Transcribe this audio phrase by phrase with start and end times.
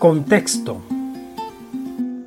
[0.00, 0.80] Contexto.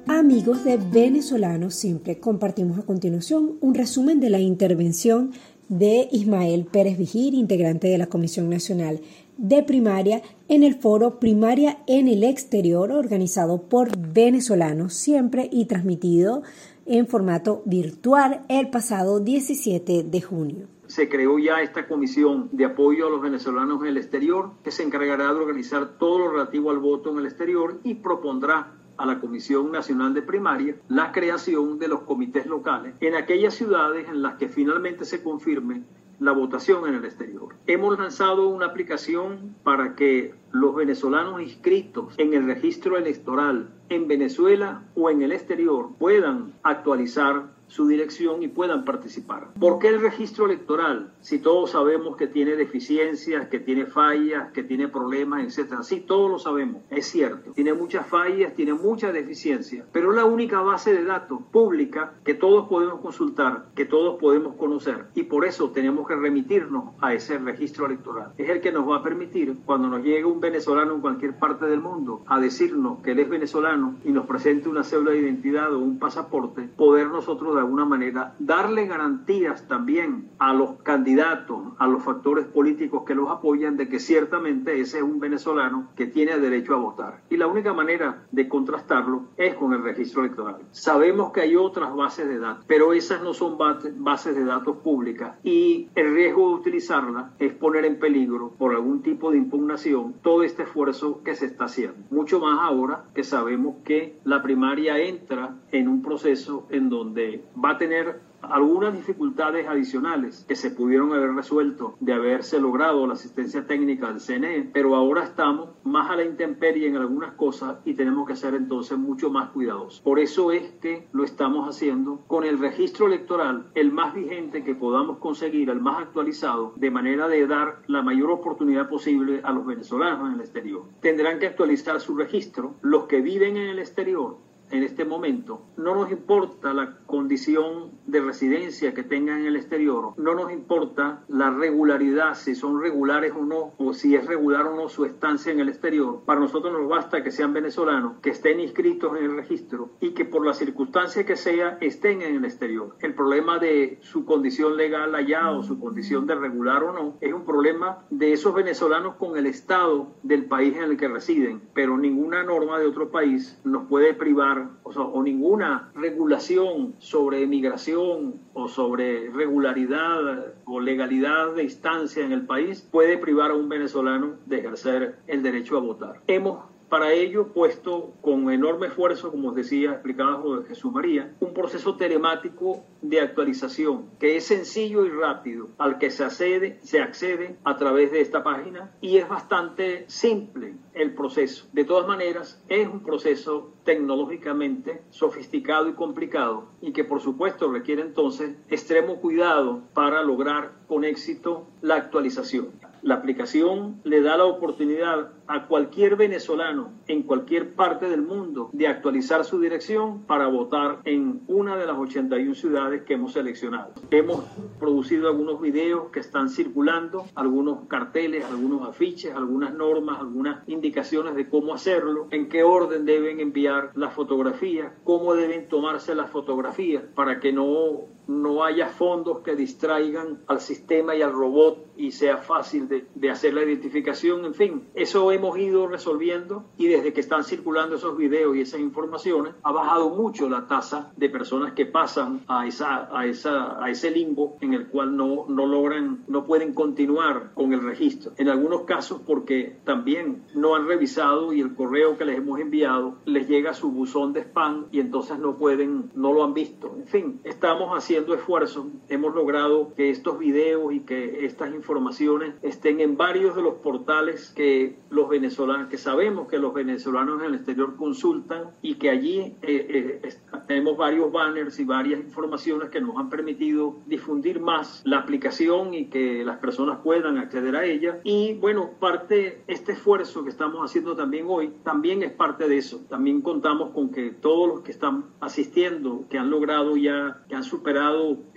[0.05, 5.31] Amigos de Venezolanos Simple, compartimos a continuación un resumen de la intervención
[5.69, 9.01] de Ismael Pérez Vigir, integrante de la Comisión Nacional
[9.37, 16.43] de Primaria, en el foro Primaria en el Exterior, organizado por Venezolanos Siempre y transmitido
[16.85, 23.07] en formato virtual el pasado 17 de junio se creó ya esta comisión de apoyo
[23.07, 26.77] a los venezolanos en el exterior que se encargará de organizar todo lo relativo al
[26.77, 31.87] voto en el exterior y propondrá a la Comisión Nacional de Primaria la creación de
[31.87, 35.81] los comités locales en aquellas ciudades en las que finalmente se confirme
[36.19, 37.55] la votación en el exterior.
[37.65, 44.83] Hemos lanzado una aplicación para que los venezolanos inscritos en el registro electoral en Venezuela
[44.93, 49.47] o en el exterior puedan actualizar su dirección y puedan participar.
[49.59, 51.11] ¿Por qué el registro electoral?
[51.21, 55.81] Si todos sabemos que tiene deficiencias, que tiene fallas, que tiene problemas, etcétera.
[55.81, 57.51] Sí, todos lo sabemos, es cierto.
[57.53, 62.35] Tiene muchas fallas, tiene muchas deficiencias, pero es la única base de datos pública que
[62.35, 67.39] todos podemos consultar, que todos podemos conocer y por eso tenemos que remitirnos a ese
[67.39, 68.33] registro electoral.
[68.37, 71.65] Es el que nos va a permitir cuando nos llegue un venezolano en cualquier parte
[71.65, 75.73] del mundo a decirnos que él es venezolano y nos presente una cédula de identidad
[75.73, 81.87] o un pasaporte, poder nosotros de alguna manera darle garantías también a los candidatos, a
[81.87, 86.39] los factores políticos que los apoyan de que ciertamente ese es un venezolano que tiene
[86.39, 87.21] derecho a votar.
[87.29, 90.57] Y la única manera de contrastarlo es con el registro electoral.
[90.71, 95.37] Sabemos que hay otras bases de datos, pero esas no son bases de datos públicas
[95.43, 100.43] y el riesgo de utilizarlas es poner en peligro por algún tipo de impugnación todo
[100.43, 101.97] este esfuerzo que se está haciendo.
[102.11, 107.71] Mucho más ahora que sabemos que la primaria entra en un proceso en donde va
[107.71, 113.65] a tener algunas dificultades adicionales que se pudieron haber resuelto de haberse logrado la asistencia
[113.65, 118.27] técnica del CNE, pero ahora estamos más a la intemperie en algunas cosas y tenemos
[118.27, 120.01] que ser entonces mucho más cuidadosos.
[120.01, 124.75] Por eso es que lo estamos haciendo con el registro electoral, el más vigente que
[124.75, 129.65] podamos conseguir, el más actualizado, de manera de dar la mayor oportunidad posible a los
[129.65, 130.83] venezolanos en el exterior.
[131.01, 134.37] Tendrán que actualizar su registro los que viven en el exterior
[134.73, 140.13] en este momento, no nos importa la condición de residencia que tengan en el exterior,
[140.17, 144.75] no nos importa la regularidad, si son regulares o no, o si es regular o
[144.75, 146.21] no su estancia en el exterior.
[146.25, 150.25] Para nosotros nos basta que sean venezolanos, que estén inscritos en el registro y que
[150.25, 152.95] por la circunstancia que sea estén en el exterior.
[152.99, 157.31] El problema de su condición legal allá o su condición de regular o no es
[157.31, 161.95] un problema de esos venezolanos con el estado del país en el que residen, pero
[161.95, 169.29] ninguna norma de otro país nos puede privar o, ninguna regulación sobre emigración o sobre
[169.31, 175.17] regularidad o legalidad de instancia en el país puede privar a un venezolano de ejercer
[175.27, 176.21] el derecho a votar.
[176.27, 181.95] Hemos para ello, puesto con enorme esfuerzo, como os decía, explicaba Jesús María, un proceso
[181.95, 187.77] telemático de actualización que es sencillo y rápido, al que se accede, se accede a
[187.77, 191.65] través de esta página y es bastante simple el proceso.
[191.73, 198.03] De todas maneras, es un proceso tecnológicamente sofisticado y complicado y que por supuesto requiere
[198.03, 202.92] entonces extremo cuidado para lograr con éxito la actualización.
[203.03, 208.87] La aplicación le da la oportunidad a cualquier venezolano en cualquier parte del mundo de
[208.87, 213.91] actualizar su dirección para votar en una de las 81 ciudades que hemos seleccionado.
[214.09, 214.45] Hemos
[214.79, 221.49] producido algunos videos que están circulando, algunos carteles, algunos afiches, algunas normas, algunas indicaciones de
[221.49, 227.41] cómo hacerlo, en qué orden deben enviar las fotografías, cómo deben tomarse las fotografías para
[227.41, 232.87] que no no haya fondos que distraigan al sistema y al robot y sea fácil
[232.87, 234.45] de, de, hacer la identificación.
[234.45, 238.79] En fin, eso hemos ido resolviendo y desde que están circulando esos videos y esas
[238.79, 243.89] informaciones ha bajado mucho la tasa de personas que pasan a, esa, a, esa, a
[243.89, 248.33] ese limbo en el cual no, no logran, no pueden continuar con el registro.
[248.37, 253.15] En algunos casos porque también no han revisado y el correo que les hemos enviado
[253.25, 256.95] les llega a su buzón de spam y entonces no pueden, no lo han visto.
[256.97, 262.53] En fin, estamos haciendo haciendo esfuerzos, hemos logrado que estos videos y que estas informaciones
[262.61, 267.47] estén en varios de los portales que los venezolanos, que sabemos que los venezolanos en
[267.47, 270.21] el exterior consultan y que allí eh, eh,
[270.51, 275.95] ya tenemos varios banners y varias informaciones que nos han permitido difundir más la aplicación
[275.95, 278.19] y que las personas puedan acceder a ella.
[278.23, 283.01] Y bueno, parte, este esfuerzo que estamos haciendo también hoy, también es parte de eso.
[283.09, 287.63] También contamos con que todos los que están asistiendo, que han logrado ya, que han
[287.63, 288.02] superado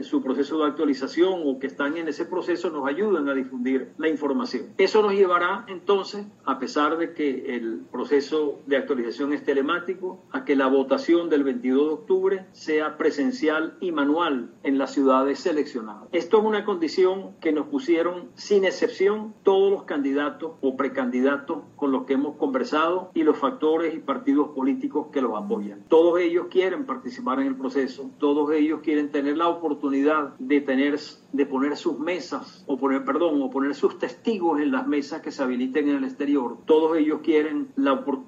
[0.00, 4.08] su proceso de actualización o que están en ese proceso, nos ayudan a difundir la
[4.08, 4.66] información.
[4.78, 10.44] Eso nos llevará entonces, a pesar de que el proceso de actualización es telemático, a
[10.44, 16.08] que la votación del 22 de octubre sea presencial y manual en las ciudades seleccionadas.
[16.12, 21.92] Esto es una condición que nos pusieron sin excepción todos los candidatos o precandidatos con
[21.92, 25.84] los que hemos conversado y los factores y partidos políticos que los apoyan.
[25.88, 30.98] Todos ellos quieren participar en el proceso, todos ellos quieren tener la oportunidad de tener
[31.36, 35.30] de poner sus mesas o poner perdón o poner sus testigos en las mesas que
[35.30, 36.58] se habiliten en el exterior.
[36.66, 37.68] Todos ellos quieren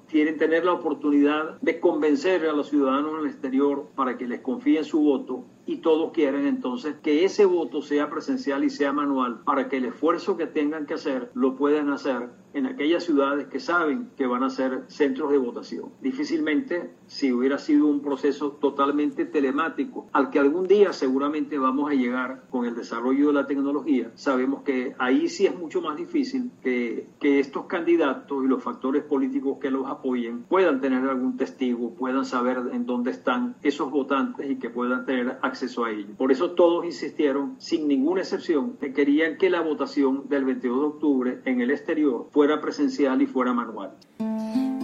[0.07, 4.41] quieren tener la oportunidad de convencer a los ciudadanos en el exterior para que les
[4.41, 9.41] confíen su voto y todos quieren entonces que ese voto sea presencial y sea manual
[9.45, 13.59] para que el esfuerzo que tengan que hacer lo puedan hacer en aquellas ciudades que
[13.59, 15.91] saben que van a ser centros de votación.
[16.01, 21.93] Difícilmente si hubiera sido un proceso totalmente telemático, al que algún día seguramente vamos a
[21.93, 26.51] llegar con el desarrollo de la tecnología, sabemos que ahí sí es mucho más difícil
[26.61, 31.93] que, que estos candidatos y los factores políticos que los apoyen puedan tener algún testigo,
[31.95, 36.15] puedan saber en dónde están esos votantes y que puedan tener acceso a ello.
[36.17, 40.85] Por eso todos insistieron, sin ninguna excepción, que querían que la votación del 22 de
[40.85, 43.95] octubre en el exterior fuera presencial y fuera manual.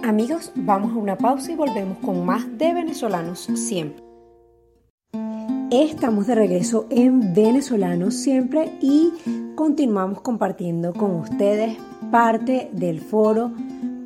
[0.03, 4.04] Amigos, vamos a una pausa y volvemos con más de venezolanos siempre.
[5.75, 9.12] Estamos de regreso en Venezolanos siempre y
[9.56, 11.75] continuamos compartiendo con ustedes
[12.10, 13.51] parte del foro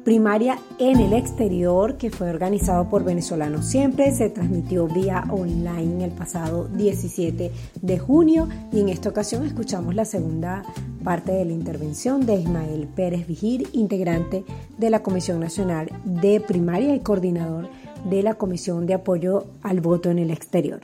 [0.03, 4.11] primaria en el exterior que fue organizado por Venezolanos Siempre.
[4.15, 10.05] Se transmitió vía online el pasado 17 de junio y en esta ocasión escuchamos la
[10.05, 10.63] segunda
[11.03, 14.43] parte de la intervención de Ismael Pérez Vigir, integrante
[14.79, 17.69] de la Comisión Nacional de Primaria y coordinador
[18.09, 20.81] de la Comisión de Apoyo al Voto en el Exterior.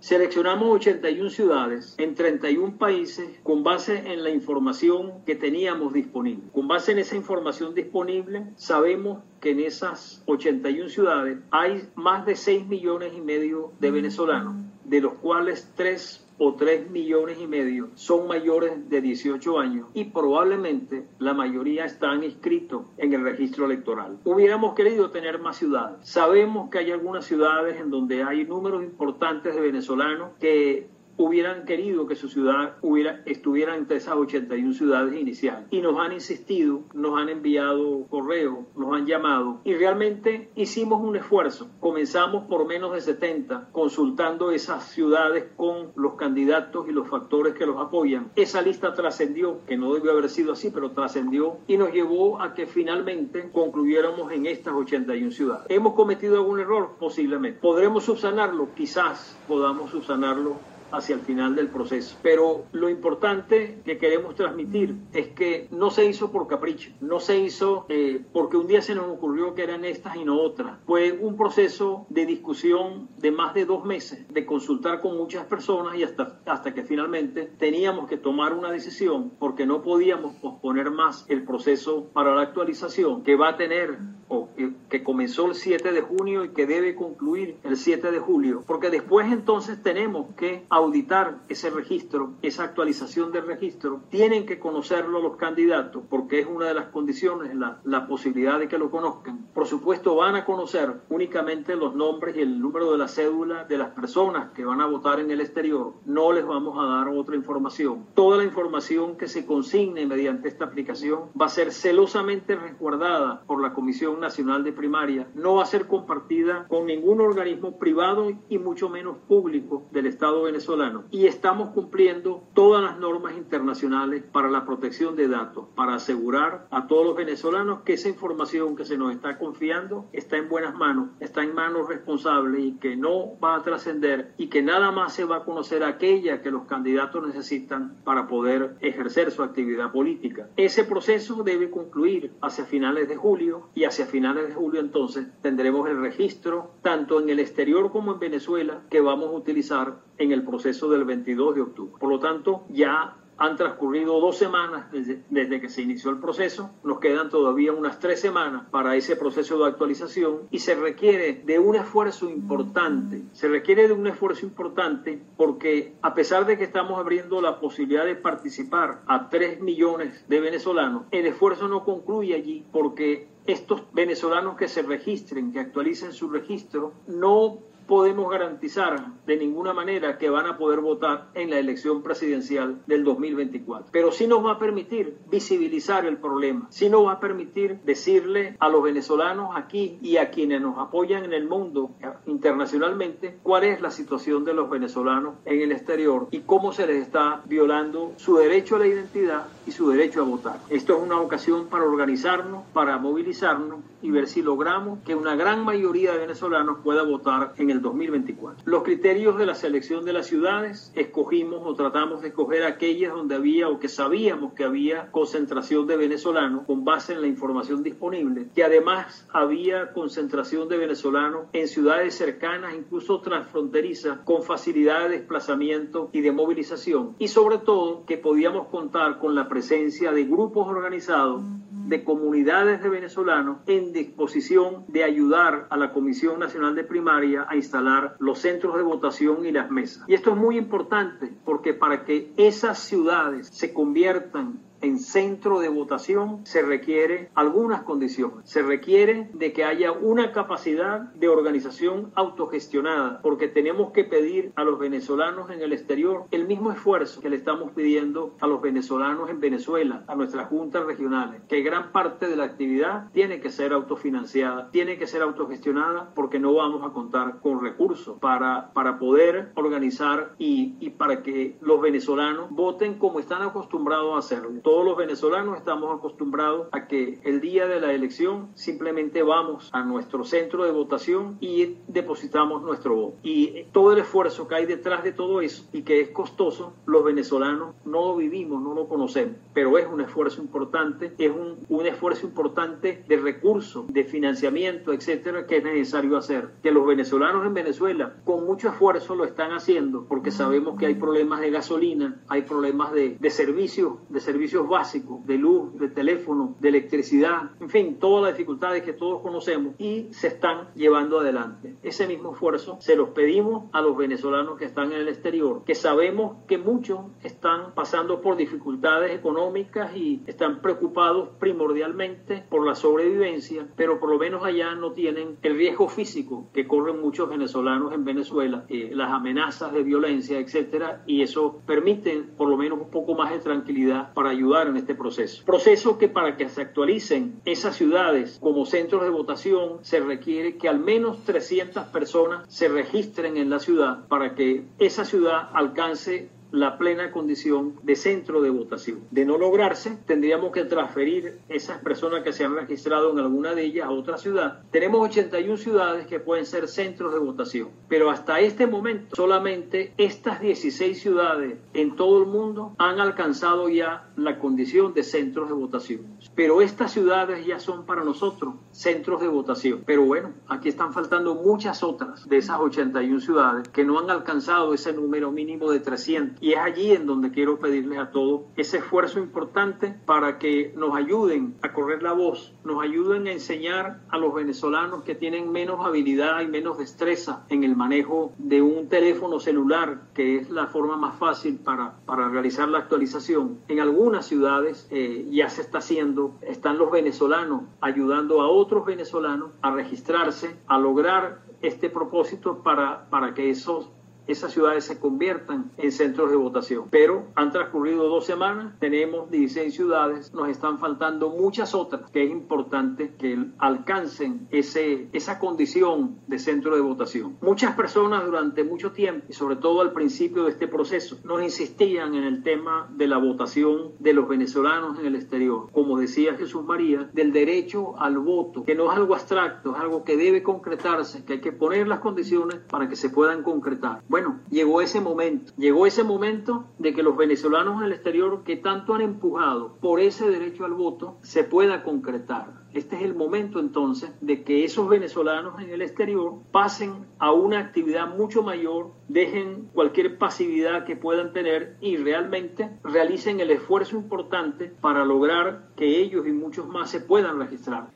[0.00, 6.44] Seleccionamos 81 ciudades en 31 países con base en la información que teníamos disponible.
[6.54, 12.34] Con base en esa información disponible, sabemos que en esas 81 ciudades hay más de
[12.34, 17.90] 6 millones y medio de venezolanos, de los cuales 3 o 3 millones y medio
[17.96, 24.18] son mayores de 18 años y probablemente la mayoría están inscritos en el registro electoral.
[24.24, 25.98] Hubiéramos querido tener más ciudades.
[26.00, 30.88] Sabemos que hay algunas ciudades en donde hay números importantes de venezolanos que
[31.20, 35.66] hubieran querido que su ciudad hubiera, estuviera entre esas 81 ciudades iniciales.
[35.70, 41.16] Y nos han insistido, nos han enviado correos, nos han llamado y realmente hicimos un
[41.16, 41.68] esfuerzo.
[41.78, 47.66] Comenzamos por menos de 70 consultando esas ciudades con los candidatos y los factores que
[47.66, 48.32] los apoyan.
[48.34, 52.54] Esa lista trascendió, que no debió haber sido así, pero trascendió y nos llevó a
[52.54, 55.66] que finalmente concluyéramos en estas 81 ciudades.
[55.68, 56.96] ¿Hemos cometido algún error?
[56.98, 57.60] Posiblemente.
[57.60, 58.68] ¿Podremos subsanarlo?
[58.74, 62.16] Quizás podamos subsanarlo hacia el final del proceso.
[62.22, 67.38] Pero lo importante que queremos transmitir es que no se hizo por capricho, no se
[67.38, 70.78] hizo eh, porque un día se nos ocurrió que eran estas y no otras.
[70.86, 75.96] Fue un proceso de discusión de más de dos meses, de consultar con muchas personas
[75.96, 81.24] y hasta, hasta que finalmente teníamos que tomar una decisión porque no podíamos posponer más
[81.28, 83.98] el proceso para la actualización que va a tener
[84.28, 88.18] o que, que comenzó el 7 de junio y que debe concluir el 7 de
[88.20, 94.58] julio, porque después entonces tenemos que auditar ese registro, esa actualización del registro, tienen que
[94.58, 98.90] conocerlo los candidatos, porque es una de las condiciones, la, la posibilidad de que lo
[98.90, 99.46] conozcan.
[99.54, 103.78] Por supuesto, van a conocer únicamente los nombres y el número de la cédula de
[103.78, 105.94] las personas que van a votar en el exterior.
[106.06, 108.06] No les vamos a dar otra información.
[108.14, 113.60] Toda la información que se consigne mediante esta aplicación va a ser celosamente resguardada por
[113.62, 115.28] la Comisión Nacional de Primaria.
[115.34, 120.42] No va a ser compartida con ningún organismo privado y mucho menos público del Estado
[120.42, 120.69] venezolano
[121.10, 126.86] y estamos cumpliendo todas las normas internacionales para la protección de datos, para asegurar a
[126.86, 131.08] todos los venezolanos que esa información que se nos está confiando está en buenas manos,
[131.18, 135.24] está en manos responsables y que no va a trascender y que nada más se
[135.24, 140.50] va a conocer aquella que los candidatos necesitan para poder ejercer su actividad política.
[140.56, 145.88] Ese proceso debe concluir hacia finales de julio y hacia finales de julio entonces tendremos
[145.88, 150.44] el registro tanto en el exterior como en Venezuela que vamos a utilizar en el
[150.44, 151.94] proceso del 22 de octubre.
[151.98, 156.72] Por lo tanto, ya Han transcurrido dos semanas desde, desde, que se inició el proceso.
[156.84, 161.58] Nos quedan todavía unas tres semanas para ese proceso de actualización y se requiere de
[161.58, 163.22] un esfuerzo importante.
[163.32, 168.04] Se requiere de un esfuerzo importante porque a pesar de que estamos abriendo la posibilidad
[168.04, 174.58] de participar a tres millones de venezolanos, el esfuerzo no concluye allí porque estos venezolanos
[174.58, 180.46] que se registren, que actualicen su registro, no podemos garantizar de ninguna manera que van
[180.46, 183.88] a poder votar en la elección presidencial del 2024.
[183.90, 188.56] Pero sí nos va a permitir visibilizar el problema, sí nos va a permitir decirle
[188.60, 191.90] a los venezolanos aquí y a quienes nos apoyan en el mundo
[192.26, 197.02] internacionalmente cuál es la situación de los venezolanos en el exterior y cómo se les
[197.02, 200.60] está violando su derecho a la identidad y su derecho a votar.
[200.68, 205.64] Esto es una ocasión para organizarnos, para movilizarnos y ver si logramos que una gran
[205.64, 208.62] mayoría de venezolanos pueda votar en el 2024.
[208.64, 213.34] Los criterios de la selección de las ciudades, escogimos o tratamos de escoger aquellas donde
[213.34, 218.48] había o que sabíamos que había concentración de venezolanos con base en la información disponible,
[218.54, 226.10] que además había concentración de venezolanos en ciudades cercanas, incluso transfronterizas, con facilidad de desplazamiento
[226.12, 231.42] y de movilización, y sobre todo que podíamos contar con la presencia de grupos organizados
[231.90, 237.56] de comunidades de venezolanos en disposición de ayudar a la Comisión Nacional de Primaria a
[237.56, 240.04] instalar los centros de votación y las mesas.
[240.06, 245.68] Y esto es muy importante porque para que esas ciudades se conviertan en centro de
[245.68, 248.48] votación se requiere algunas condiciones.
[248.48, 254.64] Se requiere de que haya una capacidad de organización autogestionada, porque tenemos que pedir a
[254.64, 259.30] los venezolanos en el exterior el mismo esfuerzo que le estamos pidiendo a los venezolanos
[259.30, 263.72] en Venezuela, a nuestras juntas regionales, que gran parte de la actividad tiene que ser
[263.72, 269.52] autofinanciada, tiene que ser autogestionada, porque no vamos a contar con recursos para, para poder
[269.54, 274.96] organizar y, y para que los venezolanos voten como están acostumbrados a hacerlo todos los
[274.96, 280.62] venezolanos estamos acostumbrados a que el día de la elección simplemente vamos a nuestro centro
[280.62, 283.16] de votación y depositamos nuestro voto.
[283.24, 287.02] Y todo el esfuerzo que hay detrás de todo eso y que es costoso, los
[287.02, 292.26] venezolanos no lo vivimos, no lo conocemos, pero es un esfuerzo importante, es un, esfuerzo
[292.26, 296.50] importante de recursos, de financiamiento, etcétera, que es necesario hacer.
[296.62, 300.94] Que los venezolanos en Venezuela con mucho esfuerzo lo están haciendo porque sabemos que hay
[300.94, 306.56] problemas de gasolina, hay problemas de, de servicios, de servicios básicos de luz, de teléfono,
[306.60, 311.76] de electricidad, en fin, todas las dificultades que todos conocemos y se están llevando adelante.
[311.82, 315.74] Ese mismo esfuerzo se los pedimos a los venezolanos que están en el exterior, que
[315.74, 323.66] sabemos que muchos están pasando por dificultades económicas y están preocupados primordialmente por la sobrevivencia,
[323.76, 328.04] pero por lo menos allá no tienen el riesgo físico que corren muchos venezolanos en
[328.04, 333.14] Venezuela, eh, las amenazas de violencia, etcétera, y eso permite por lo menos un poco
[333.14, 335.44] más de tranquilidad para en este proceso.
[335.44, 340.68] Proceso que para que se actualicen esas ciudades como centros de votación se requiere que
[340.68, 346.78] al menos 300 personas se registren en la ciudad para que esa ciudad alcance la
[346.78, 349.00] plena condición de centro de votación.
[349.10, 353.64] De no lograrse, tendríamos que transferir esas personas que se han registrado en alguna de
[353.64, 354.62] ellas a otra ciudad.
[354.70, 360.40] Tenemos 81 ciudades que pueden ser centros de votación, pero hasta este momento solamente estas
[360.40, 366.18] 16 ciudades en todo el mundo han alcanzado ya la condición de centros de votación.
[366.34, 369.82] Pero estas ciudades ya son para nosotros centros de votación.
[369.86, 374.74] Pero bueno, aquí están faltando muchas otras de esas 81 ciudades que no han alcanzado
[374.74, 378.78] ese número mínimo de 300 y es allí en donde quiero pedirles a todos ese
[378.78, 384.18] esfuerzo importante para que nos ayuden a correr la voz, nos ayuden a enseñar a
[384.18, 389.38] los venezolanos que tienen menos habilidad y menos destreza en el manejo de un teléfono
[389.38, 393.58] celular, que es la forma más fácil para, para realizar la actualización.
[393.68, 399.50] En algunas ciudades eh, ya se está haciendo, están los venezolanos ayudando a otros venezolanos
[399.60, 403.90] a registrarse, a lograr este propósito para, para que esos
[404.32, 406.84] esas ciudades se conviertan en centros de votación.
[406.90, 412.30] Pero han transcurrido dos semanas, tenemos 16 ciudades, nos están faltando muchas otras que es
[412.30, 417.36] importante que alcancen esa condición de centro de votación.
[417.40, 422.14] Muchas personas durante mucho tiempo, y sobre todo al principio de este proceso, nos insistían
[422.14, 425.68] en el tema de la votación de los venezolanos en el exterior.
[425.72, 430.04] Como decía Jesús María, del derecho al voto, que no es algo abstracto, es algo
[430.04, 434.02] que debe concretarse, que hay que poner las condiciones para que se puedan concretar.
[434.20, 438.56] Bueno, llegó ese momento, llegó ese momento de que los venezolanos en el exterior que
[438.56, 442.52] tanto han empujado por ese derecho al voto se pueda concretar.
[442.74, 447.60] Este es el momento entonces de que esos venezolanos en el exterior pasen a una
[447.60, 454.66] actividad mucho mayor, dejen cualquier pasividad que puedan tener y realmente realicen el esfuerzo importante
[454.82, 457.88] para lograr que ellos y muchos más se puedan registrar.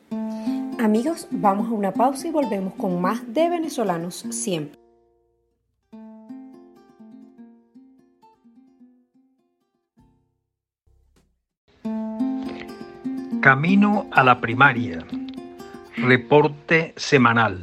[0.79, 4.84] Amigos, vamos a una pausa y volvemos con más de venezolanos siempre.
[13.45, 15.05] Camino a la primaria.
[15.99, 17.63] Reporte semanal.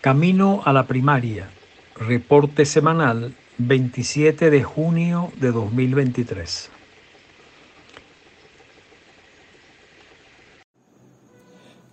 [0.00, 1.48] Camino a la primaria.
[1.94, 6.72] Reporte semanal 27 de junio de 2023.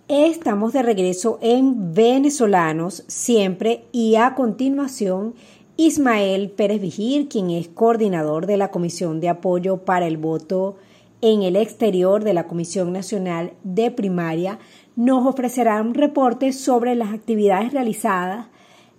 [0.08, 5.34] Estamos de regreso en Venezolanos siempre y a continuación
[5.80, 10.76] Ismael Pérez Vigir, quien es coordinador de la Comisión de Apoyo para el Voto
[11.20, 14.58] en el Exterior de la Comisión Nacional de Primaria,
[14.96, 18.48] nos ofrecerá un reporte sobre las actividades realizadas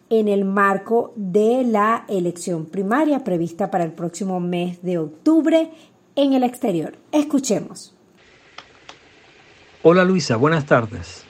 [0.10, 5.72] en el marco de la elección primaria prevista para el próximo mes de octubre
[6.16, 6.98] en el exterior.
[7.12, 7.94] Escuchemos.
[9.84, 11.26] Hola Luisa, buenas tardes.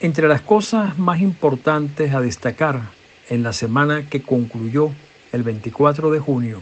[0.00, 2.95] Entre las cosas más importantes a destacar
[3.28, 4.90] en la semana que concluyó
[5.32, 6.60] el 24 de junio,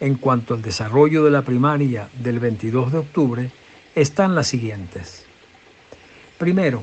[0.00, 3.50] en cuanto al desarrollo de la primaria del 22 de octubre,
[3.94, 5.24] están las siguientes.
[6.38, 6.82] Primero,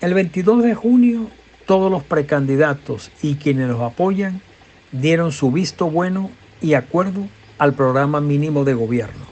[0.00, 1.30] el 22 de junio
[1.66, 4.40] todos los precandidatos y quienes los apoyan
[4.92, 7.28] dieron su visto bueno y acuerdo
[7.58, 9.24] al programa mínimo de gobierno,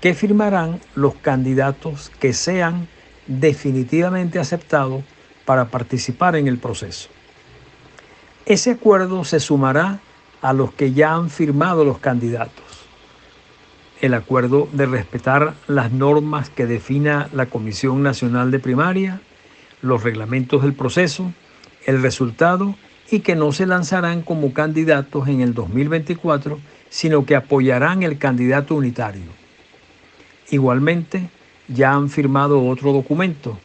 [0.00, 2.88] que firmarán los candidatos que sean
[3.26, 5.02] definitivamente aceptados
[5.44, 7.10] para participar en el proceso.
[8.48, 10.00] Ese acuerdo se sumará
[10.40, 12.64] a los que ya han firmado los candidatos.
[14.00, 19.20] El acuerdo de respetar las normas que defina la Comisión Nacional de Primaria,
[19.82, 21.30] los reglamentos del proceso,
[21.84, 22.74] el resultado
[23.10, 28.76] y que no se lanzarán como candidatos en el 2024, sino que apoyarán el candidato
[28.76, 29.30] unitario.
[30.48, 31.28] Igualmente,
[31.68, 33.58] ya han firmado otro documento,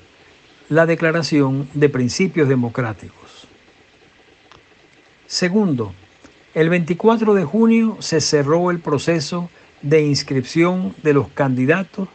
[0.68, 3.23] la Declaración de Principios Democráticos.
[5.34, 5.96] Segundo,
[6.54, 9.50] el 24 de junio se cerró el proceso
[9.82, 12.08] de inscripción de los candidatos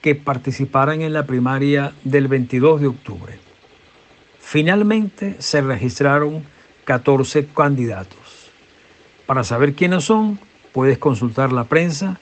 [0.00, 3.40] que participaran en la primaria del 22 de octubre.
[4.38, 6.44] Finalmente se registraron
[6.84, 8.52] 14 candidatos.
[9.26, 10.38] Para saber quiénes son,
[10.70, 12.20] puedes consultar la prensa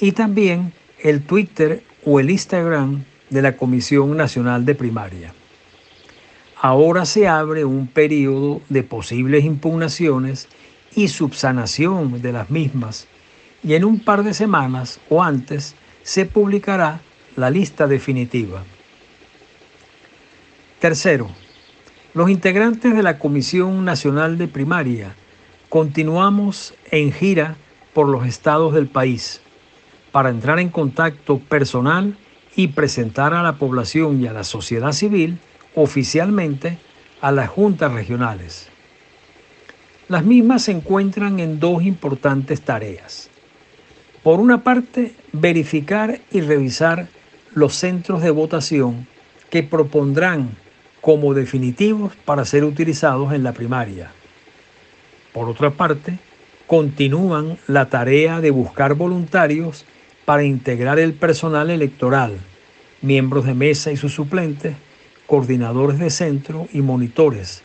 [0.00, 5.34] y también el Twitter o el Instagram de la Comisión Nacional de Primaria.
[6.62, 10.46] Ahora se abre un periodo de posibles impugnaciones
[10.94, 13.08] y subsanación de las mismas
[13.62, 17.00] y en un par de semanas o antes se publicará
[17.34, 18.62] la lista definitiva.
[20.80, 21.30] Tercero,
[22.12, 25.14] los integrantes de la Comisión Nacional de Primaria
[25.70, 27.56] continuamos en gira
[27.94, 29.40] por los estados del país
[30.12, 32.18] para entrar en contacto personal
[32.54, 35.38] y presentar a la población y a la sociedad civil
[35.74, 36.78] oficialmente
[37.20, 38.68] a las juntas regionales.
[40.08, 43.30] Las mismas se encuentran en dos importantes tareas.
[44.22, 47.08] Por una parte, verificar y revisar
[47.54, 49.06] los centros de votación
[49.50, 50.50] que propondrán
[51.00, 54.12] como definitivos para ser utilizados en la primaria.
[55.32, 56.18] Por otra parte,
[56.66, 59.84] continúan la tarea de buscar voluntarios
[60.24, 62.38] para integrar el personal electoral,
[63.00, 64.76] miembros de mesa y sus suplentes,
[65.30, 67.62] coordinadores de centro y monitores,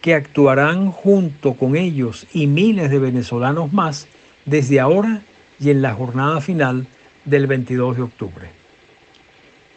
[0.00, 4.08] que actuarán junto con ellos y miles de venezolanos más
[4.44, 5.22] desde ahora
[5.60, 6.88] y en la jornada final
[7.24, 8.48] del 22 de octubre.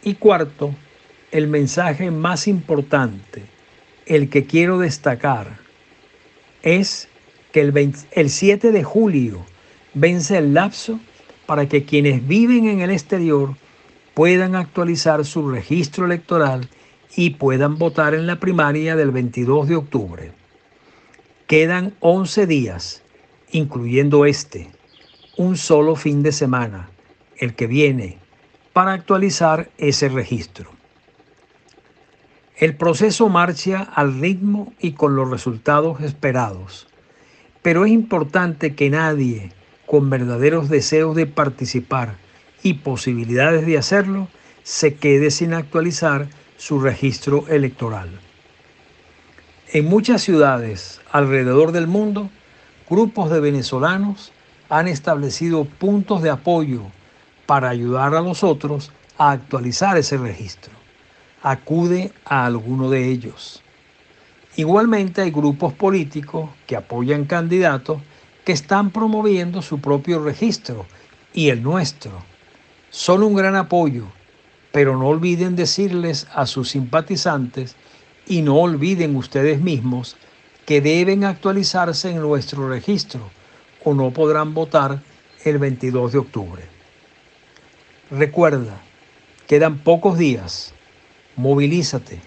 [0.04, 0.74] Y cuarto,
[1.30, 3.44] el mensaje más importante,
[4.08, 5.60] el que quiero destacar,
[6.64, 7.10] es
[7.52, 9.46] que el, el 7 de julio
[9.94, 11.00] vence el lapso
[11.46, 13.56] para que quienes viven en el exterior
[14.16, 16.68] puedan actualizar su registro electoral
[17.16, 20.32] y puedan votar en la primaria del 22 de octubre.
[21.48, 23.04] Quedan 11 días,
[23.52, 24.70] incluyendo este,
[25.38, 26.90] un solo fin de semana,
[27.38, 28.18] el que viene,
[28.74, 30.72] para actualizar ese registro.
[32.56, 36.88] El proceso marcha al ritmo y con los resultados esperados,
[37.62, 39.52] pero es importante que nadie
[39.86, 42.18] con verdaderos deseos de participar
[42.62, 44.28] y posibilidades de hacerlo
[44.64, 46.28] se quede sin actualizar
[46.60, 48.10] su registro electoral.
[49.72, 52.30] En muchas ciudades alrededor del mundo,
[52.90, 54.34] grupos de venezolanos
[54.68, 56.82] han establecido puntos de apoyo
[57.46, 60.74] para ayudar a los otros a actualizar ese registro.
[61.42, 63.64] Acude a alguno de ellos.
[64.58, 68.02] Igualmente hay grupos políticos que apoyan candidatos
[68.44, 70.86] que están promoviendo su propio registro
[71.34, 72.12] y el nuestro.
[72.90, 74.08] Son un gran apoyo,
[74.72, 77.76] pero no olviden decirles a sus simpatizantes
[78.28, 80.16] y no olviden ustedes mismos
[80.66, 83.32] que deben actualizarse en nuestro registro
[83.84, 85.02] o no podrán votar
[85.44, 86.64] el 22 de octubre.
[88.12, 88.82] Recuerda,
[89.48, 90.74] quedan pocos días.
[91.36, 92.22] Movilízate.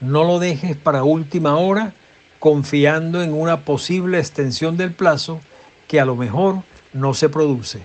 [0.00, 1.94] No lo dejes para última hora
[2.38, 5.40] confiando en una posible extensión del plazo
[5.86, 7.82] que a lo mejor no se produce.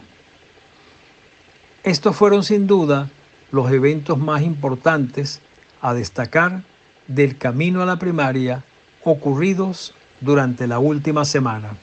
[1.84, 3.10] Estos fueron sin duda
[3.54, 5.40] los eventos más importantes
[5.80, 6.64] a destacar
[7.08, 8.64] del camino a la primaria
[9.04, 11.78] ocurridos durante la última semana.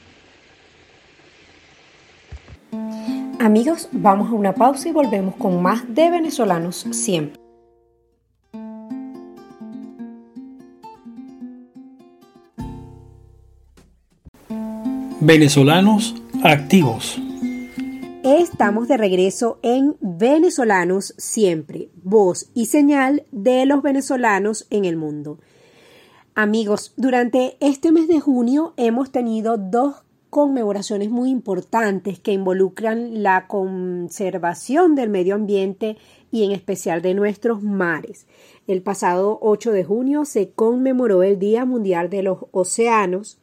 [3.39, 7.39] Amigos, vamos a una pausa y volvemos con más de venezolanos siempre.
[15.21, 17.19] Venezolanos activos.
[18.23, 25.39] Estamos de regreso en Venezolanos Siempre, voz y señal de los venezolanos en el mundo.
[26.35, 33.47] Amigos, durante este mes de junio hemos tenido dos conmemoraciones muy importantes que involucran la
[33.47, 35.97] conservación del medio ambiente
[36.31, 38.27] y en especial de nuestros mares.
[38.67, 43.40] El pasado 8 de junio se conmemoró el Día Mundial de los Océanos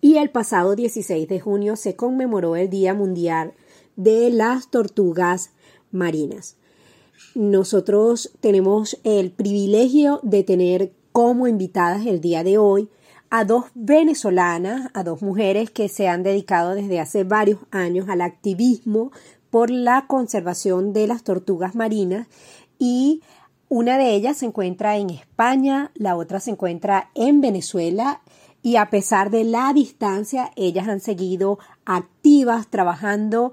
[0.00, 3.54] y el pasado 16 de junio se conmemoró el Día Mundial
[3.96, 5.50] de las Tortugas
[5.90, 6.56] Marinas.
[7.34, 12.88] Nosotros tenemos el privilegio de tener como invitadas el día de hoy
[13.30, 18.20] a dos venezolanas, a dos mujeres que se han dedicado desde hace varios años al
[18.20, 19.10] activismo
[19.50, 22.28] por la conservación de las tortugas marinas
[22.78, 23.22] y
[23.68, 28.22] una de ellas se encuentra en España, la otra se encuentra en Venezuela
[28.62, 33.52] y a pesar de la distancia, ellas han seguido activas trabajando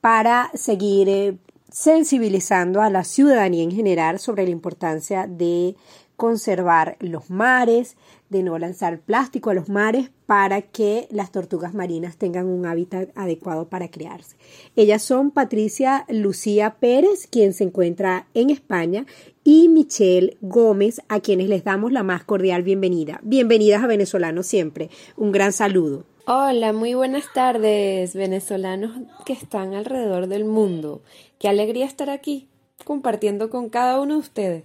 [0.00, 1.38] para seguir eh,
[1.70, 5.76] sensibilizando a la ciudadanía en general sobre la importancia de
[6.16, 7.96] conservar los mares,
[8.30, 13.10] de no lanzar plástico a los mares para que las tortugas marinas tengan un hábitat
[13.14, 14.36] adecuado para criarse.
[14.74, 19.06] Ellas son Patricia Lucía Pérez, quien se encuentra en España,
[19.46, 23.20] y Michelle Gómez, a quienes les damos la más cordial bienvenida.
[23.22, 24.90] Bienvenidas a Venezolanos siempre.
[25.16, 26.02] Un gran saludo.
[26.26, 28.90] Hola, muy buenas tardes, venezolanos
[29.24, 31.02] que están alrededor del mundo.
[31.38, 32.48] Qué alegría estar aquí,
[32.84, 34.64] compartiendo con cada uno de ustedes.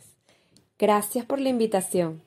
[0.80, 2.24] Gracias por la invitación.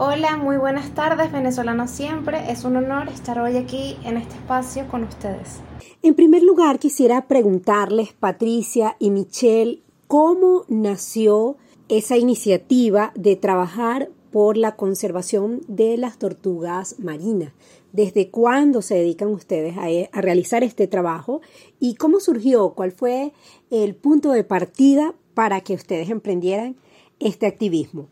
[0.00, 2.50] Hola, muy buenas tardes, venezolanos siempre.
[2.50, 5.60] Es un honor estar hoy aquí en este espacio con ustedes.
[6.02, 11.56] En primer lugar, quisiera preguntarles, Patricia y Michelle, ¿cómo nació
[11.88, 17.52] esa iniciativa de trabajar por la conservación de las tortugas marinas?
[17.92, 21.42] ¿Desde cuándo se dedican ustedes a, e, a, realizar este trabajo?
[21.78, 22.70] ¿Y cómo surgió?
[22.70, 23.32] ¿Cuál fue
[23.70, 26.74] el punto de partida para que ustedes emprendieran
[27.20, 28.08] este activismo?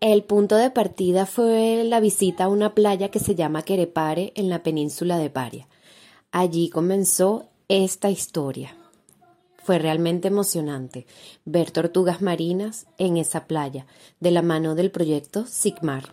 [0.00, 4.50] El punto de partida fue la visita a una playa que se llama Querepare en
[4.50, 5.66] la península de Paria.
[6.30, 8.76] Allí comenzó esta historia.
[9.70, 11.06] Fue realmente emocionante
[11.44, 13.86] ver tortugas marinas en esa playa
[14.18, 16.12] de la mano del proyecto Sigmar.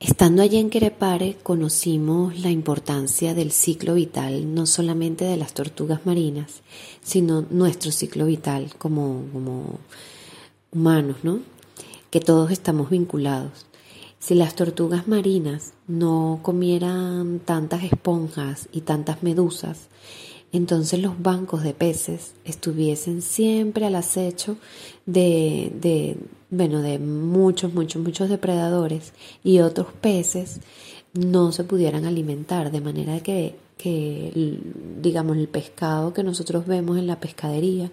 [0.00, 6.06] Estando allí en Querepare conocimos la importancia del ciclo vital, no solamente de las tortugas
[6.06, 6.62] marinas,
[7.02, 9.78] sino nuestro ciclo vital como, como
[10.72, 11.40] humanos, ¿no?
[12.10, 13.66] que todos estamos vinculados.
[14.20, 19.88] Si las tortugas marinas no comieran tantas esponjas y tantas medusas,
[20.52, 24.56] entonces los bancos de peces estuviesen siempre al acecho
[25.04, 26.16] de,
[26.50, 29.12] bueno, de muchos, muchos, muchos depredadores
[29.44, 30.60] y otros peces
[31.12, 34.60] no se pudieran alimentar, de manera que, que
[35.00, 37.90] digamos, el pescado que nosotros vemos en la pescadería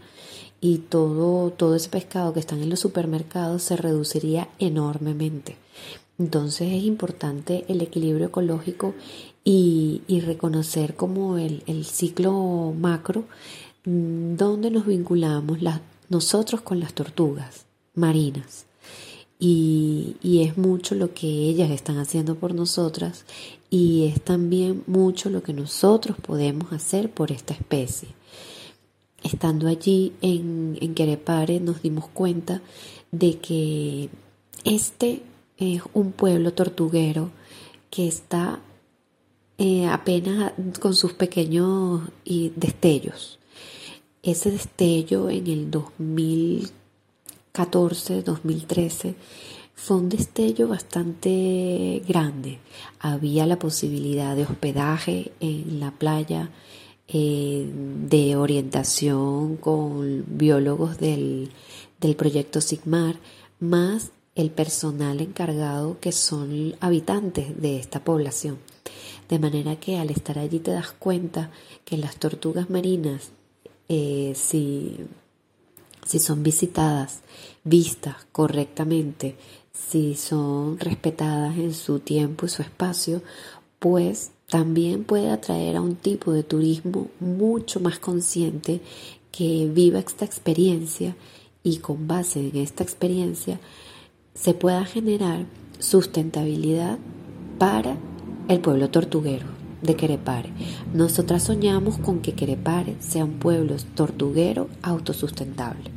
[0.62, 5.58] y todo, todo ese pescado que están en los supermercados se reduciría enormemente.
[6.18, 8.94] Entonces es importante el equilibrio ecológico
[9.44, 13.26] y, reconocer como el, ciclo macro
[13.86, 15.60] mm, donde nos vinculamos
[16.10, 18.66] nosotros con las tortugas marinas.
[19.38, 23.26] Y, es mucho lo que ellas están haciendo por nosotras
[23.70, 28.10] y es también mucho lo que nosotros podemos hacer por esta especie.
[29.24, 32.62] Estando allí en, en Querepare nos dimos cuenta
[33.12, 34.10] de que
[34.64, 35.22] este
[35.58, 37.32] es un pueblo tortuguero
[37.90, 38.60] que está
[39.58, 43.40] eh, apenas con sus pequeños destellos.
[44.22, 49.16] Ese destello en el 2014, 2013
[49.76, 52.60] fue un destello bastante grande.
[53.00, 56.50] Había la posibilidad de hospedaje en la playa,
[57.08, 57.72] eh,
[58.10, 61.52] de orientación con biólogos del,
[62.02, 63.18] del proyecto SIGMAR,
[63.60, 68.60] más el personal encargado que son habitantes de esta población.
[69.30, 71.50] De manera que al estar allí te das cuenta
[71.86, 73.32] que las tortugas marinas,
[73.90, 74.98] eh, si,
[76.06, 77.22] si son visitadas,
[77.64, 79.38] vistas correctamente,
[79.74, 83.22] si son respetadas en su tiempo y su espacio,
[83.80, 88.82] pues también puede atraer a un tipo de turismo mucho más consciente
[89.32, 91.16] que viva esta experiencia
[91.64, 93.60] y con base en esta experiencia
[94.36, 95.46] se pueda generar
[95.80, 97.00] sustentabilidad
[97.58, 97.98] para
[98.48, 99.46] el pueblo tortuguero
[99.82, 100.52] de Querepare.
[100.94, 105.90] Nosotras soñamos con que Querepare sea un pueblo tortuguero autosustentable.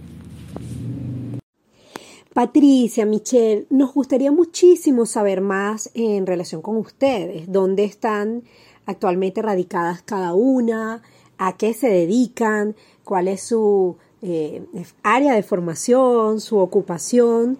[2.33, 8.45] Patricia, Michelle, nos gustaría muchísimo saber más en relación con ustedes, dónde están
[8.87, 11.03] actualmente radicadas cada una,
[11.37, 14.63] a qué se dedican, cuál es su eh,
[15.03, 17.59] área de formación, su ocupación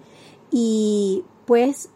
[0.51, 1.91] y pues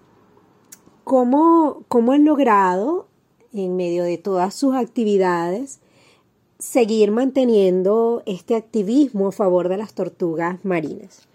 [1.05, 3.07] cómo, cómo han logrado
[3.53, 5.81] en medio de todas sus actividades
[6.59, 11.29] seguir manteniendo este activismo a favor de las tortugas marinas.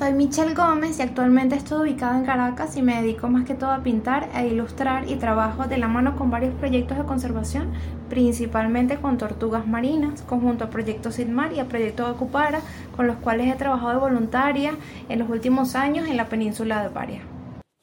[0.00, 3.70] Soy Michelle Gómez y actualmente estoy ubicada en Caracas y me dedico más que todo
[3.70, 7.70] a pintar e ilustrar y trabajo de la mano con varios proyectos de conservación,
[8.08, 12.62] principalmente con tortugas marinas, conjunto a Proyecto Sidmar y a Proyecto Ocupara,
[12.96, 14.74] con los cuales he trabajado de voluntaria
[15.10, 17.20] en los últimos años en la península de Paria.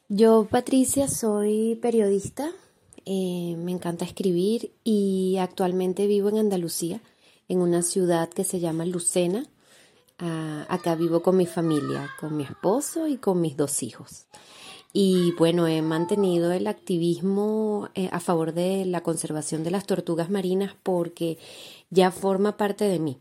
[0.10, 2.50] Yo, Patricia, soy periodista,
[3.06, 7.00] eh, me encanta escribir y actualmente vivo en Andalucía,
[7.48, 9.44] en una ciudad que se llama Lucena,
[10.20, 14.28] acá vivo con mi familia, con mi esposo y con mis dos hijos.
[14.94, 20.30] Y bueno, he mantenido el activismo eh, a favor de la conservación de las tortugas
[20.30, 21.38] marinas porque
[21.90, 23.20] ya forma parte de mí,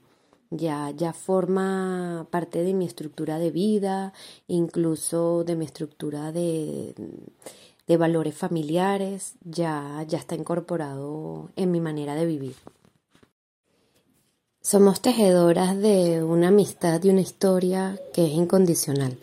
[0.51, 4.13] ya, ya forma parte de mi estructura de vida,
[4.47, 6.95] incluso de mi estructura de,
[7.87, 12.55] de valores familiares, ya, ya está incorporado en mi manera de vivir.
[14.67, 19.17] Somos tejedoras de una amistad y una historia que es incondicional.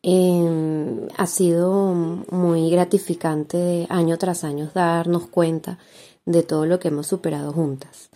[0.00, 1.92] Em, ha sido
[2.30, 5.80] muy gratificante año tras año darnos cuenta
[6.24, 8.10] de todo lo que hemos superado juntas.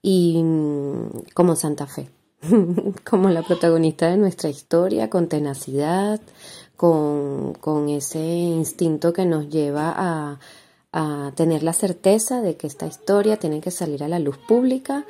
[0.00, 2.08] Y mm, como Santa Fe,
[3.04, 6.22] como la protagonista de nuestra historia, con tenacidad,
[6.74, 10.40] con, con ese instinto que nos lleva a,
[10.90, 15.04] a tener la certeza de que esta historia tiene que salir a la luz pública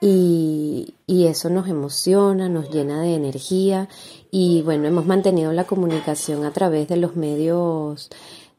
[0.00, 3.88] y, eso nos emociona, nos llena de energía
[4.30, 8.10] y bueno, hemos mantenido la comunicación a través de los medios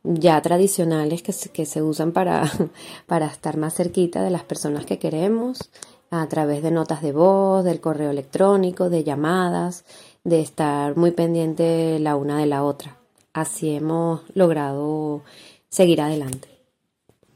[0.04, 2.50] ya tradicionales que se, que se usan para,
[3.08, 5.70] para estar más cerquita de las personas que queremos,
[6.12, 9.86] a través de notas de voz, del correo electrónico, de llamadas,
[10.24, 12.98] de estar muy pendiente la una de la otra.
[13.34, 15.22] Así hemos logrado
[15.70, 16.61] seguir adelante.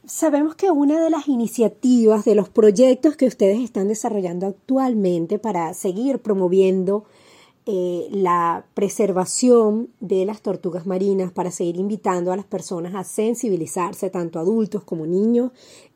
[0.08, 5.74] Sabemos que una de las iniciativas, de los proyectos que ustedes están desarrollando actualmente para
[5.74, 7.06] seguir promoviendo
[7.66, 14.12] eh, la preservación de las tortugas marinas, para seguir invitando a las personas a sensibilizarse,
[14.12, 15.52] tanto adultos como niños,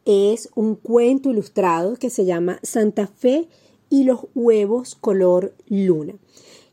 [0.05, 3.47] es un cuento ilustrado que se llama Santa Fe
[3.91, 6.15] y los huevos color luna.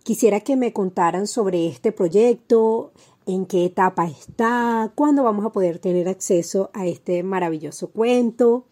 [0.04, 2.92] Quisiera que me contaran sobre este proyecto,
[3.26, 8.66] en qué etapa está, cuándo vamos a poder tener acceso a este maravilloso cuento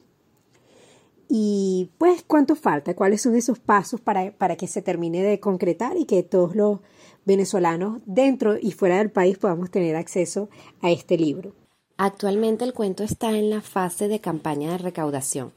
[1.28, 5.96] y pues cuánto falta, cuáles son esos pasos para, para que se termine de concretar
[5.96, 6.78] y que todos los
[7.24, 10.48] venezolanos dentro y fuera del país podamos tener acceso
[10.80, 11.52] a este libro.
[11.96, 15.52] Actualmente el cuento está en la fase de campaña de recaudación.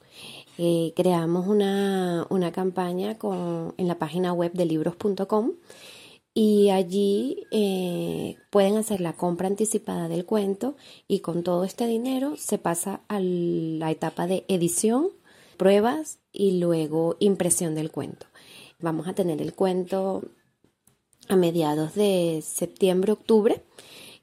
[0.57, 5.51] Eh, creamos una, una campaña con, en la página web de libros.com
[6.39, 10.75] y allí eh, pueden hacer la compra anticipada del cuento
[11.07, 15.09] y con todo este dinero se pasa a la etapa de edición,
[15.57, 18.27] pruebas y luego impresión del cuento.
[18.79, 20.25] Vamos a tener el cuento
[21.27, 23.63] a mediados de septiembre-octubre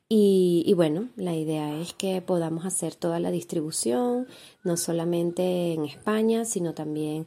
[0.09, 4.29] Y, bueno, la idea es que podamos hacer toda la distribución,
[4.62, 7.27] no solamente en España, sino también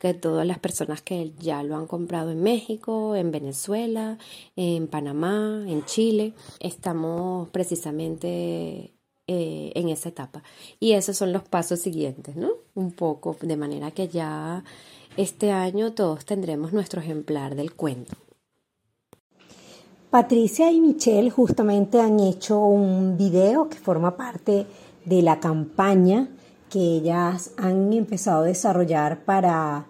[0.00, 4.18] que todas las personas que ya lo han comprado en México, en Venezuela,
[4.56, 8.92] en Panamá, en Chile, estamos precisamente
[9.28, 10.42] eh, en esa etapa.
[10.80, 12.50] Y esos son los pasos siguientes, ¿no?
[12.74, 14.64] Un poco, de manera que ya
[15.16, 18.16] este año todos tendremos nuestro ejemplar del cuento.
[20.16, 24.66] Patricia y Michelle justamente han hecho un video que forma parte
[25.04, 26.30] de la campaña
[26.70, 29.84] que ellas han empezado a desarrollar para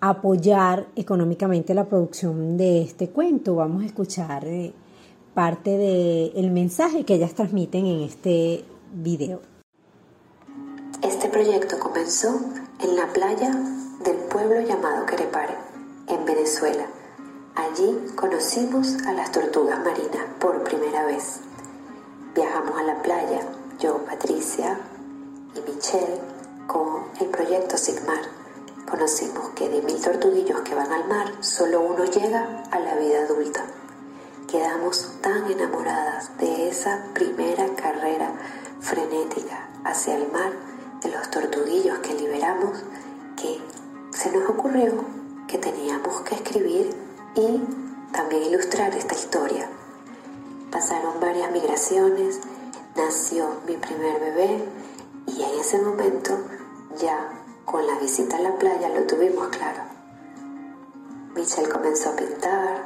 [0.00, 3.54] apoyar económicamente la producción de este cuento.
[3.54, 4.72] Vamos a escuchar eh,
[5.34, 9.40] parte del mensaje que ellas transmiten en este video.
[11.00, 12.40] Este proyecto comenzó
[12.80, 13.54] en la playa
[14.04, 15.54] del pueblo llamado Querepare,
[16.08, 16.88] en Venezuela
[17.56, 21.40] Allí conocimos a las tortugas marinas por primera vez.
[22.34, 23.40] Viajamos a la playa,
[23.80, 24.78] yo, Patricia
[25.56, 26.20] y Michelle,
[26.68, 28.20] con el proyecto Sigmar.
[28.88, 33.24] Conocimos que de mil tortuguillos que van al mar, solo uno llega a la vida
[33.24, 33.64] adulta.
[34.48, 38.32] Quedamos tan enamoradas de esa primera carrera
[38.80, 40.52] frenética hacia el mar
[41.02, 42.84] de los tortuguillos que liberamos
[43.36, 43.60] que
[44.10, 45.04] se nos ocurrió
[45.48, 47.60] que teníamos que escribir y
[48.12, 49.68] también ilustrar esta historia.
[50.70, 52.40] Pasaron varias migraciones,
[52.96, 54.64] nació mi primer bebé
[55.26, 56.38] y en ese momento
[57.00, 57.30] ya
[57.64, 59.82] con la visita a la playa lo tuvimos claro.
[61.34, 62.84] Michelle comenzó a pintar,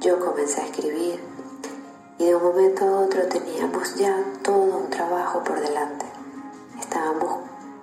[0.00, 1.20] yo comencé a escribir
[2.18, 6.06] y de un momento a otro teníamos ya todo un trabajo por delante.
[6.78, 7.38] Estábamos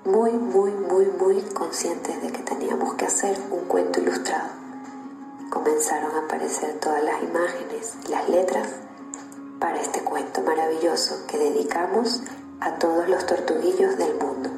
[0.06, 4.67] muy, muy, muy, muy conscientes de que teníamos que hacer un cuento ilustrado
[5.58, 8.68] comenzaron a aparecer todas las imágenes y las letras
[9.60, 12.22] para este cuento maravilloso que dedicamos
[12.60, 14.52] a todos los tortuguillos del mundo.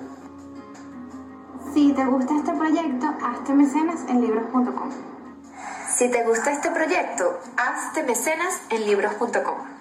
[1.74, 4.90] Si te gusta este proyecto, hazte mecenas en libros.com.
[5.90, 9.80] Si te gusta este proyecto, hazte mecenas en libros.com.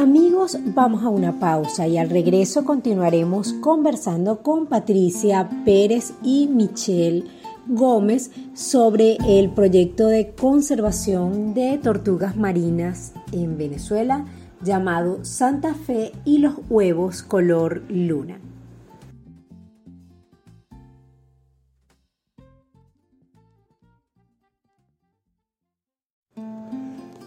[0.00, 7.39] Amigos, vamos a una pausa y al regreso continuaremos conversando con Patricia Pérez y Michelle
[7.66, 14.26] Gómez sobre el proyecto de conservación de tortugas marinas en Venezuela
[14.62, 18.40] llamado Santa Fe y los huevos color luna.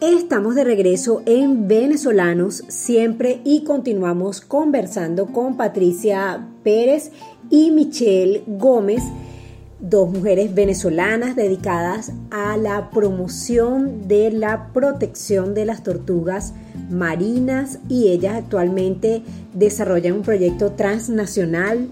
[0.01, 7.11] Estamos de regreso en Venezolanos siempre y continuamos conversando con Patricia Pérez
[7.49, 9.01] y Michelle Gómez
[9.83, 16.53] dos mujeres venezolanas dedicadas a la promoción de la protección de las tortugas
[16.89, 21.89] marinas y ellas actualmente desarrollan un proyecto transnacional.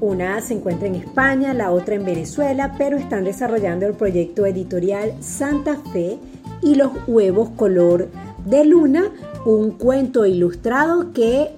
[0.00, 5.12] Una se encuentra en España, la otra en Venezuela, pero están desarrollando el proyecto editorial
[5.20, 6.18] Santa Fe
[6.62, 8.08] y los huevos color
[8.46, 9.10] de luna,
[9.44, 11.50] un cuento ilustrado que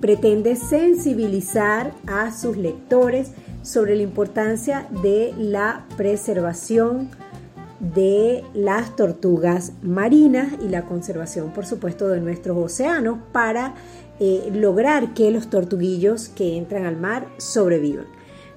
[0.00, 3.32] pretende sensibilizar a sus lectores
[3.64, 7.08] sobre la importancia de la preservación
[7.80, 13.74] de las tortugas marinas y la conservación, por supuesto, de nuestros océanos para
[14.20, 18.06] eh, lograr que los tortuguillos que entran al mar sobrevivan.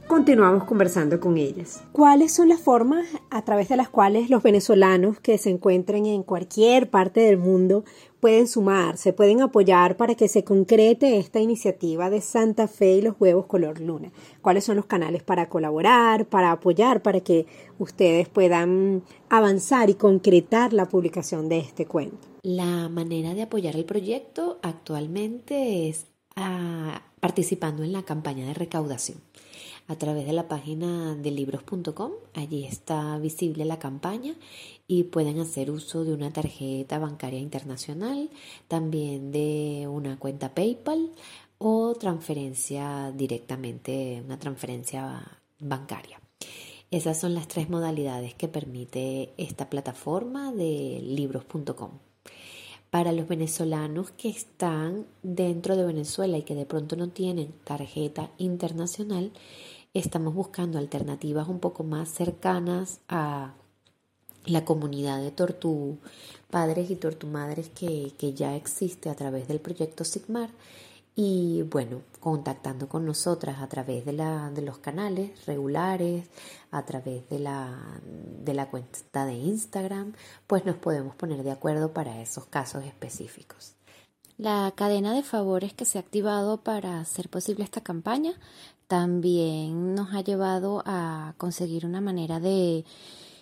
[0.07, 1.83] Continuamos conversando con ellas.
[1.91, 6.23] ¿Cuáles son las formas a través de las cuales los venezolanos que se encuentren en
[6.23, 7.83] cualquier parte del mundo
[8.19, 13.15] pueden sumarse, pueden apoyar para que se concrete esta iniciativa de Santa Fe y los
[13.19, 14.11] huevos color luna?
[14.41, 17.45] ¿Cuáles son los canales para colaborar, para apoyar, para que
[17.79, 22.27] ustedes puedan avanzar y concretar la publicación de este cuento?
[22.43, 29.19] La manera de apoyar el proyecto actualmente es ah, participando en la campaña de recaudación
[29.87, 32.11] a través de la página de libros.com.
[32.33, 34.35] Allí está visible la campaña
[34.87, 38.29] y pueden hacer uso de una tarjeta bancaria internacional,
[38.67, 41.11] también de una cuenta PayPal
[41.57, 46.19] o transferencia directamente, una transferencia bancaria.
[46.91, 51.91] Esas son las tres modalidades que permite esta plataforma de libros.com.
[52.89, 58.31] Para los venezolanos que están dentro de Venezuela y que de pronto no tienen tarjeta
[58.37, 59.33] internacional,
[59.93, 63.53] estamos buscando alternativas un poco más cercanas a
[64.45, 65.97] la comunidad de tortu
[66.49, 70.49] padres y tortu madres que, que ya existe a través del proyecto Sigmar
[71.19, 76.29] y bueno, contactando con nosotras a través de, la, de los canales regulares,
[76.69, 77.99] a través de la,
[78.43, 80.13] de la cuenta de Instagram,
[80.45, 83.76] pues nos podemos poner de acuerdo para esos casos específicos.
[84.37, 88.33] La cadena de favores que se ha activado para hacer posible esta campaña
[88.87, 92.85] también nos ha llevado a conseguir una manera de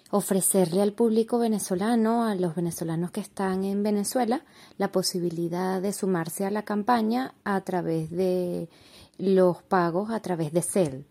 [0.10, 4.46] ofrecerle al público venezolano, a los venezolanos que están en Venezuela,
[4.78, 8.70] la posibilidad de sumarse a la campaña a través de
[9.18, 11.06] los pagos a través de CEL.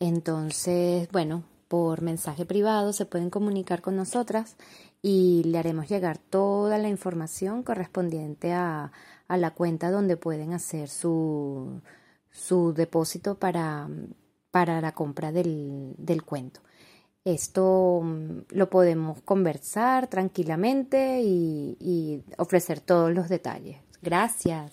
[0.00, 4.56] Entonces, bueno, por mensaje privado se pueden comunicar con nosotras
[5.02, 8.92] y le haremos llegar toda la información correspondiente a,
[9.28, 11.80] la cuenta donde pueden hacer su,
[12.30, 13.88] su depósito para,
[14.50, 16.60] para la compra del, del cuento.
[17.26, 23.78] Esto mm, lo podemos conversar tranquilamente y, ofrecer todos los detalles.
[24.00, 24.72] Gracias.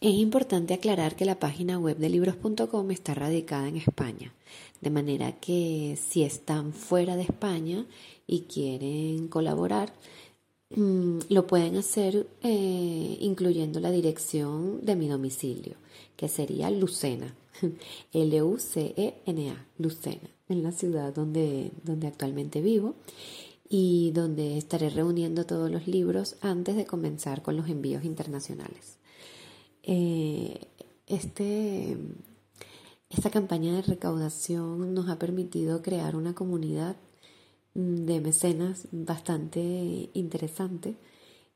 [0.00, 4.32] Es importante aclarar que la página web de libros.com está radicada en España,
[4.80, 7.84] de manera que si están fuera de España
[8.26, 9.92] y quieren colaborar,
[10.70, 15.76] mm, lo pueden hacer eh, incluyendo la dirección de mi domicilio,
[16.16, 17.34] que sería Lucena,
[18.12, 22.94] L-U-C-E-N-A, Lucena en la ciudad donde, donde actualmente vivo
[23.68, 28.96] y donde estaré reuniendo todos los libros antes de comenzar con los envíos internacionales.
[29.82, 30.58] Eh,
[31.06, 31.98] este,
[33.10, 36.96] esta campaña de recaudación nos ha permitido crear una comunidad
[37.74, 40.96] de mecenas bastante interesante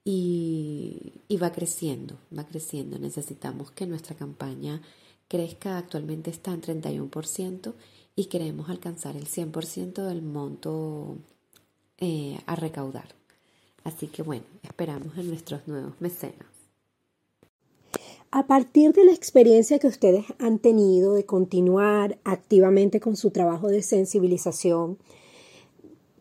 [0.04, 2.98] y, y va creciendo, va creciendo.
[2.98, 4.82] Necesitamos que nuestra campaña
[5.28, 7.72] crezca, actualmente está en 31%
[8.14, 11.16] y queremos alcanzar el 100% del monto
[11.98, 13.14] eh, a recaudar.
[13.84, 16.46] Así que bueno, esperamos en nuestros nuevos mecenas.
[18.30, 23.68] A partir de la experiencia que ustedes han tenido de continuar activamente con su trabajo
[23.68, 24.98] de sensibilización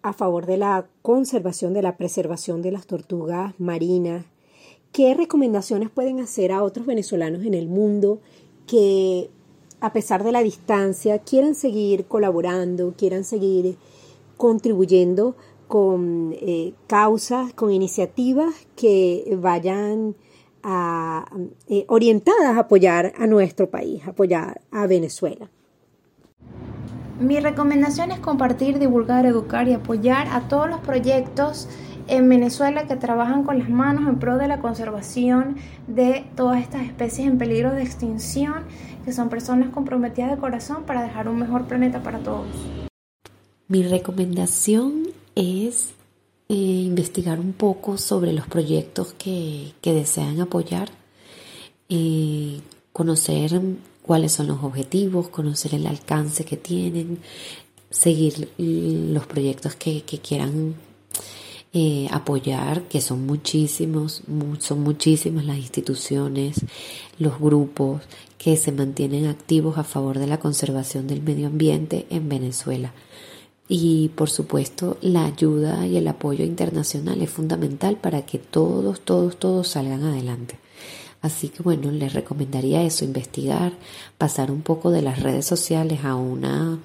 [0.03, 4.25] a favor de la conservación, de la preservación de las tortugas marinas,
[4.91, 8.19] ¿qué recomendaciones pueden hacer a otros venezolanos en el mundo
[8.67, 9.29] que
[9.81, 13.77] a pesar de la distancia, quieran seguir colaborando, quieran seguir
[14.37, 15.35] contribuyendo
[15.67, 20.15] con eh, causas, con iniciativas que vayan
[21.67, 25.49] eh, orientadas a apoyar a nuestro país, apoyar a Venezuela.
[27.21, 31.67] Mi recomendación es compartir, divulgar, educar y apoyar a todos los proyectos
[32.07, 36.81] en Venezuela que trabajan con las manos en pro de la conservación de todas estas
[36.81, 38.63] especies en peligro de extinción,
[39.05, 42.47] que son personas comprometidas de corazón para dejar un mejor planeta para todos.
[43.67, 45.03] Mi recomendación
[45.35, 45.93] es
[46.49, 50.89] eh, investigar un poco sobre los proyectos que, desean apoyar,
[51.87, 52.61] eh,
[52.91, 53.61] conocer
[54.01, 57.19] cuáles son los objetivos, conocer el alcance que tienen,
[57.89, 60.75] seguir los proyectos que, que quieran
[61.73, 64.23] eh, apoyar, que son muchísimos,
[64.59, 66.65] son muchísimas las instituciones,
[67.17, 68.01] los grupos
[68.37, 72.93] que se mantienen activos a favor de la conservación del medio ambiente en Venezuela.
[73.69, 79.37] Y por supuesto la ayuda y el apoyo internacional es fundamental para que todos, todos,
[79.37, 80.59] todos salgan adelante.
[81.21, 83.73] Así que bueno, les recomendaría eso, investigar,
[84.17, 86.79] pasar un poco de las redes sociales a una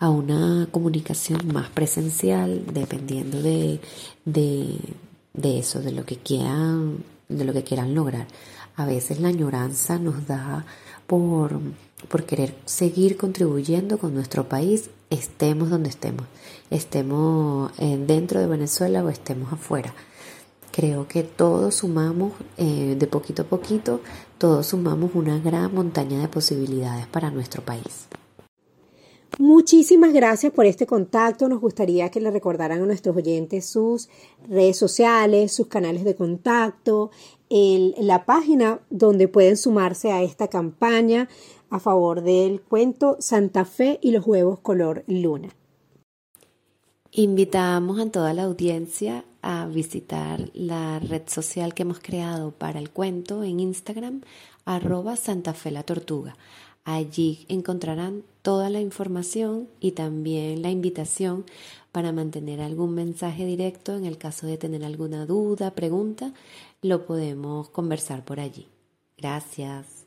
[0.00, 3.80] a una comunicación más presencial, dependiendo de,
[4.24, 8.26] de, eso, de lo que quieran, de lo que quieran lograr.
[8.76, 10.64] A veces la añoranza nos da
[11.06, 11.60] por,
[12.08, 16.26] por querer seguir contribuyendo con nuestro país, estemos donde estemos,
[16.70, 19.92] estemos eh, dentro de Venezuela o estemos afuera.
[20.72, 24.00] Creo que todos sumamos, eh, de poquito a poquito,
[24.38, 28.06] todos sumamos una gran montaña de posibilidades para nuestro país.
[29.38, 31.48] Muchísimas gracias por este contacto.
[31.48, 34.08] Nos gustaría que le recordaran a nuestros oyentes sus
[34.48, 37.10] redes sociales, sus canales de contacto,
[37.48, 41.28] la página donde pueden sumarse a esta campaña
[41.70, 45.48] a favor del cuento Santa Fe y los huevos color luna.
[47.12, 52.90] Invitamos a toda la audiencia a visitar la red social que hemos creado para el
[52.90, 54.22] cuento en Instagram,
[54.64, 56.36] arroba Santa Fe la Tortuga.
[56.84, 61.44] Allí encontrarán toda la información y también la invitación
[61.92, 66.32] para mantener algún mensaje directo en el caso de tener alguna duda, pregunta,
[66.82, 68.66] lo podemos conversar por allí.
[69.18, 70.06] Gracias.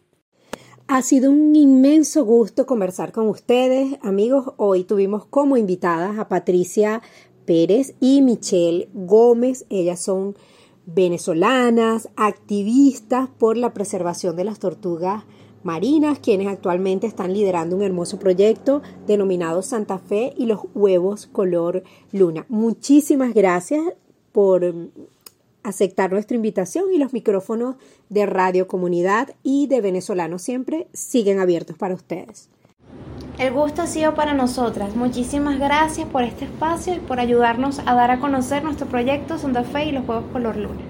[0.87, 4.53] Ha sido un inmenso gusto conversar con ustedes, amigos.
[4.57, 7.01] Hoy tuvimos como invitadas a Patricia
[7.45, 9.65] Pérez y Michelle Gómez.
[9.69, 10.35] Ellas son
[10.85, 15.23] venezolanas, activistas por la preservación de las tortugas
[15.63, 21.83] marinas, quienes actualmente están liderando un hermoso proyecto denominado Santa Fe y los huevos color
[22.11, 22.45] luna.
[22.49, 23.81] Muchísimas gracias
[24.31, 24.89] por mm,
[25.63, 27.75] aceptar nuestra invitación y los micrófonos
[28.09, 32.49] de Radio Comunidad y de Venezolanos siempre siguen abiertos para ustedes.
[33.37, 34.95] El gusto ha sido para nosotras.
[34.95, 39.63] Muchísimas gracias por este espacio y por ayudarnos a dar a conocer nuestro proyecto Santa
[39.63, 40.81] Fe y los Juegos Color Luna.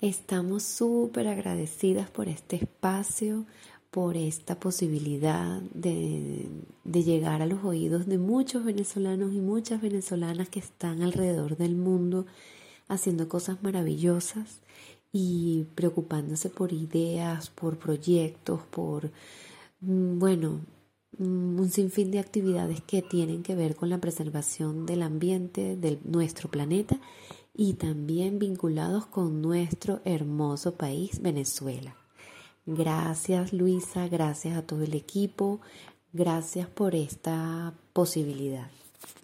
[0.00, 3.44] Estamos súper agradecidas por este espacio,
[3.90, 6.48] por esta posibilidad de,
[6.84, 11.76] de, llegar a los oídos de muchos venezolanos y muchas venezolanas que están alrededor del
[11.76, 12.26] mundo
[12.88, 14.60] haciendo cosas maravillosas
[15.12, 19.10] y preocupándose por ideas, por proyectos, por
[19.80, 20.60] bueno,
[21.18, 25.98] mm, un sinfín de actividades que tienen que ver con la preservación del ambiente de
[26.04, 27.00] nuestro planeta
[27.54, 31.96] y también vinculados con nuestro hermoso país, Venezuela.
[32.66, 35.60] Gracias Luisa, gracias a todo el equipo,
[36.12, 38.70] gracias por esta posibilidad.